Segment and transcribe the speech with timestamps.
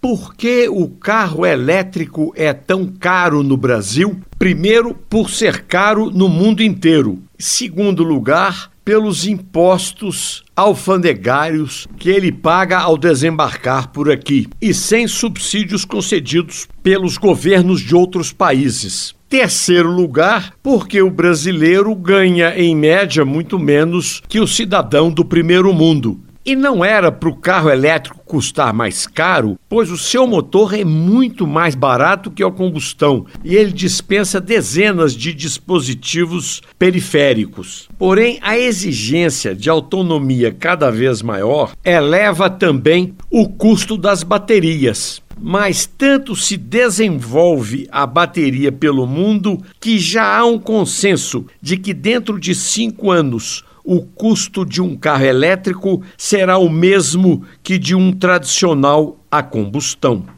[0.00, 4.20] Por que o carro elétrico é tão caro no Brasil?
[4.38, 7.18] Primeiro, por ser caro no mundo inteiro.
[7.36, 15.84] Segundo lugar, pelos impostos alfandegários que ele paga ao desembarcar por aqui e sem subsídios
[15.84, 19.16] concedidos pelos governos de outros países.
[19.28, 25.74] Terceiro lugar, porque o brasileiro ganha em média muito menos que o cidadão do primeiro
[25.74, 26.20] mundo.
[26.46, 30.84] E não era para o carro elétrico custar mais caro, pois o seu motor é
[30.84, 37.88] muito mais barato que a combustão e ele dispensa dezenas de dispositivos periféricos.
[37.98, 45.86] Porém, a exigência de autonomia cada vez maior eleva também o custo das baterias mas
[45.86, 52.40] tanto se desenvolve a bateria pelo mundo que já há um consenso de que dentro
[52.40, 58.12] de cinco anos o custo de um carro elétrico será o mesmo que de um
[58.12, 60.37] tradicional a combustão.